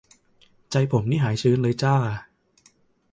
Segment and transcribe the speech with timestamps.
[0.71, 1.95] ใจผมนี้หายชื้นเลยจร้า